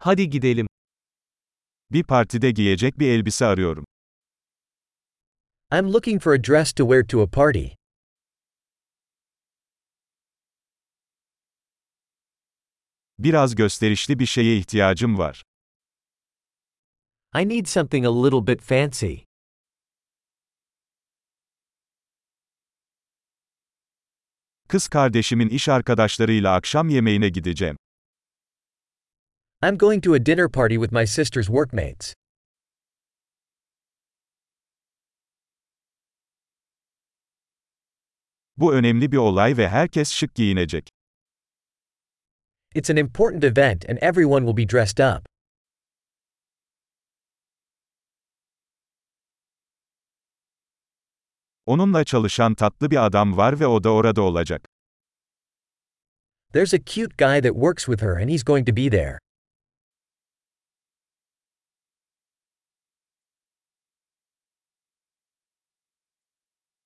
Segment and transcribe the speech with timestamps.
[0.00, 0.66] Hadi gidelim.
[1.90, 3.84] Bir partide giyecek bir elbise arıyorum.
[5.72, 7.66] I'm looking for a dress to wear to a party.
[13.18, 15.42] Biraz gösterişli bir şeye ihtiyacım var.
[17.34, 19.14] I need something a little bit fancy.
[24.68, 27.76] Kız kardeşimin iş arkadaşlarıyla akşam yemeğine gideceğim.
[29.60, 32.14] I'm going to a dinner party with my sister's workmates.
[38.56, 40.88] Bu önemli bir olay ve herkes şık giyinecek.
[42.74, 45.26] It's an important event and everyone will be dressed up.
[51.66, 54.68] Onunla çalışan tatlı bir adam var ve o da orada olacak.
[56.52, 59.18] There's a cute guy that works with her and he's going to be there.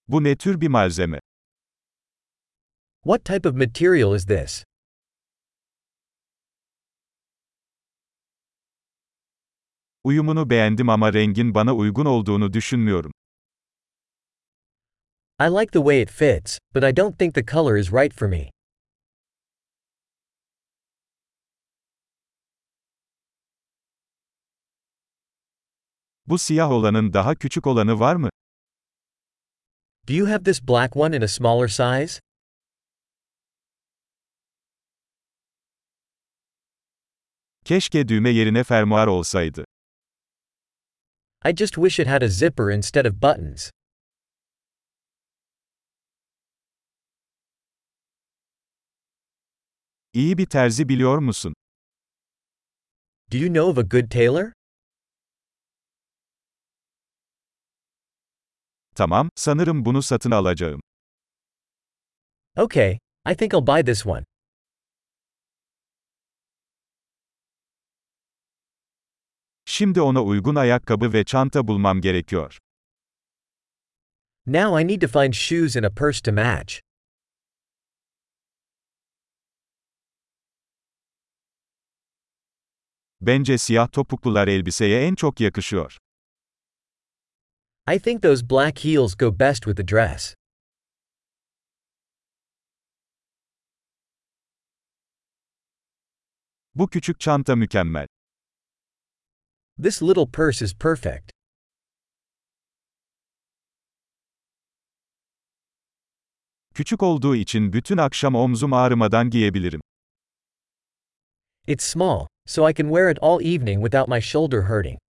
[0.09, 1.21] Bu ne tür bir malzeme?
[3.05, 4.65] What type of material is this?
[10.05, 13.13] Uyumunu beğendim ama rengin bana uygun olduğunu düşünmüyorum.
[15.41, 18.29] I like the way it fits, but I don't think the color is right for
[18.29, 18.51] me.
[26.27, 28.31] Bu siyah olanın daha küçük olanı var mı?
[30.05, 32.21] Do you have this black one in a smaller size?
[37.65, 39.65] Keşke düğme yerine fermuar olsaydı.
[41.45, 43.71] I just wish it had a zipper instead of buttons.
[50.13, 51.55] İyi bir terzi biliyor musun?
[53.33, 54.53] Do you know of a good tailor?
[58.95, 60.81] Tamam, sanırım bunu satın alacağım.
[62.57, 62.99] Okay,
[63.33, 64.25] I think I'll buy this one.
[69.65, 72.59] Şimdi ona uygun ayakkabı ve çanta bulmam gerekiyor.
[74.47, 76.81] Now I need to find shoes and a purse to match.
[83.21, 85.99] Bence siyah topuklular elbiseye en çok yakışıyor.
[87.87, 90.35] I think those black heels go best with the dress.
[96.75, 98.07] Bu küçük çanta mükemmel.
[99.83, 101.31] This little purse is perfect.
[106.75, 109.81] Küçük olduğu için bütün akşam omzum ağrımadan giyebilirim.
[111.67, 115.02] It's small, so I can wear it all evening without my shoulder hurting.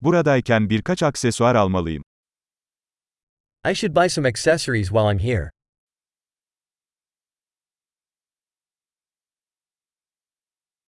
[0.00, 2.02] Buradayken birkaç aksesuar almalıyım.
[3.70, 5.50] I should buy some accessories while I'm here.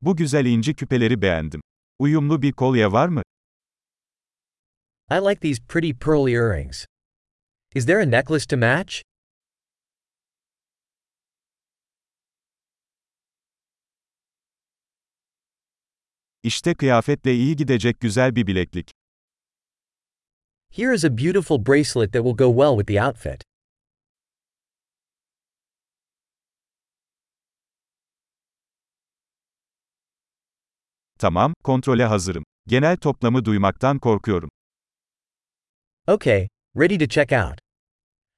[0.01, 1.61] Bu güzel inci küpeleri beğendim.
[1.99, 3.23] Uyumlu bir kolye var mı?
[5.11, 6.87] I like these pretty pearl earrings.
[7.75, 9.03] Is there a necklace to match?
[16.49, 18.91] İşte kıyafetle iyi gidecek güzel bir bileklik.
[20.71, 23.45] Here is a beautiful bracelet that will go well with the outfit.
[31.19, 32.45] Tamam, kontrole hazırım.
[32.67, 34.51] Genel toplamı duymaktan korkuyorum.
[36.07, 37.59] Okay, ready to check out.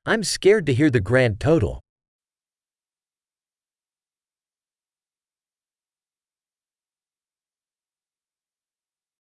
[0.07, 1.81] I'm scared to hear the grand total.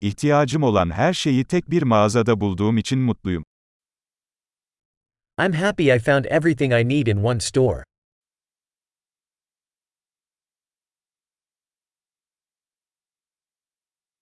[0.02, 3.44] İhtiyacım olan her şeyi tek bir mağazada bulduğum için mutluyum.
[5.38, 7.84] I'm happy I found everything I need in one store.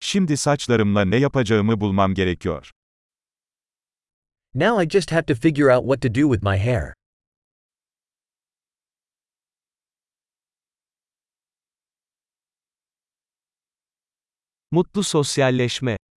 [0.00, 2.70] Şimdi saçlarımla ne yapacağımı bulmam gerekiyor.
[4.54, 6.97] Now I just have to figure out what to do with my hair.
[14.70, 15.98] Mutlu sosyalleşme